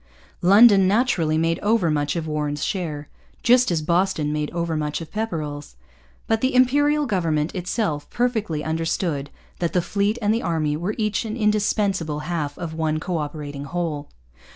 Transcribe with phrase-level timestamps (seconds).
[0.41, 3.07] London naturally made overmuch of Warren's share,
[3.43, 5.75] just as Boston made overmuch of Pepperrell's.
[6.25, 9.29] But the Imperial government itself perfectly understood
[9.59, 13.65] that the fleet and the army were each an indispensable half of one co operating
[13.65, 14.09] whole.